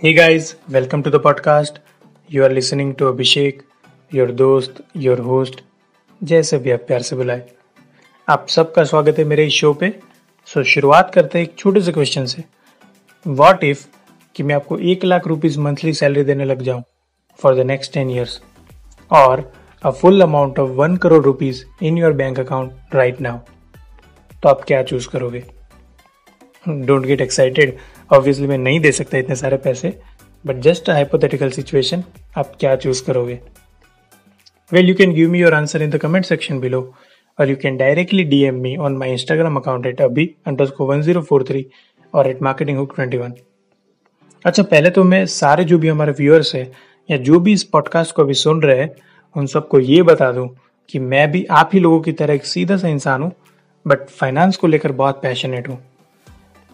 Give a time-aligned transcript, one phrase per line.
[0.00, 1.76] Hey guys, welcome to the podcast.
[2.30, 3.62] You are listening to Abhishek,
[4.12, 5.54] your दोस्त your host,
[6.22, 7.46] जैसे भी आप प्यार से बुलाए।
[8.28, 9.92] आप सबका स्वागत है मेरे इस शो पे।
[10.48, 12.44] सो शुरुआत करते हैं एक छोटे से क्वेश्चन से।
[13.26, 13.86] वॉट इफ़
[14.36, 16.82] कि मैं आपको एक लाख रुपीज़ मंथली सैलरी देने लग जाऊँ
[17.42, 18.40] for the next ten years
[19.10, 19.50] और
[19.82, 23.38] a full amount of one crore rupees in your bank account right now
[24.42, 25.44] तो आप क्या चूज़ करोगे?
[26.68, 27.76] डोंट गेट एक्साइटेड
[28.12, 29.92] ऑब्वियसली मैं नहीं दे सकता इतने सारे पैसे
[30.46, 32.02] बट जस्ट हाइपोथेटिकल सिचुएशन
[32.38, 33.38] आप क्या चूज़ करोगे?
[34.72, 36.94] Well you can give me your answer in the comment section below
[37.40, 41.22] और you can directly DM me on my Instagram account at Abhi under one zero
[41.22, 41.66] four three
[42.14, 43.34] और at marketing hook twenty one
[44.44, 46.72] अच्छा पहले तो मैं सारे जो भी हमारे व्यूअर्स है,
[47.10, 48.90] या जो भी इस पॉडकास्ट को अभी सुन रहे हैं,
[49.36, 50.48] उन सबको ये बता दूँ
[50.88, 53.32] कि मैं भी आप ही लोगों की तरह एक सीधा सा इंसान हूँ
[53.86, 55.78] बट फाइनेंस को लेकर बहुत पैशनेट हूँ।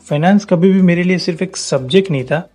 [0.08, 2.48] फाइनेंस कभी भी मेरे लिए सिर्फ़ एक सब्जेक्ट नहीं था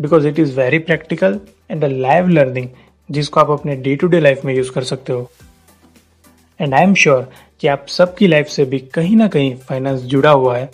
[0.00, 1.40] because it is very practical
[1.70, 2.68] and a live learning
[3.10, 5.30] जिसको आप अपने डे टू डे लाइफ में यूज़ कर सकते हो।
[6.60, 10.30] एंड आई एम श्योर कि आप सबकी लाइफ से भी कहीं ना कहीं फाइनेंस जुड़ा
[10.30, 10.70] हुआ है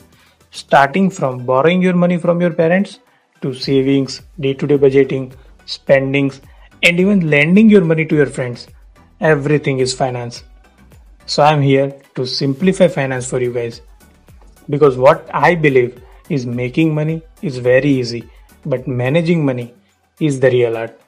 [0.52, 2.98] starting from borrowing your money from your parents
[3.42, 5.28] to savings day to day budgeting
[5.66, 6.40] spendings
[6.84, 8.68] and even lending your money to your friends
[9.22, 10.44] everything is finance
[11.26, 13.80] so I am here to simplify finance for you guys
[14.70, 18.28] because what I believe is making money is very easy,
[18.64, 19.74] but managing money
[20.20, 21.00] is the real art.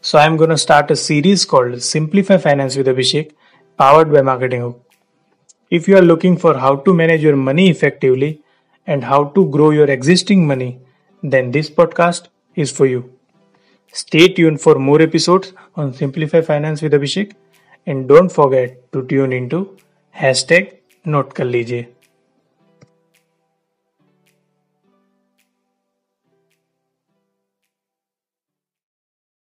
[0.00, 3.32] So I'm going to start a series called Simplify Finance with Abhishek,
[3.76, 4.84] powered by Marketing Hook.
[5.70, 8.42] If you are looking for how to manage your money effectively
[8.86, 10.80] and how to grow your existing money,
[11.22, 13.12] then this podcast is for you.
[13.92, 17.32] Stay tuned for more episodes on Simplify Finance with Abhishek
[17.86, 19.76] and don't forget to tune into
[20.14, 21.97] hashtag lijiye.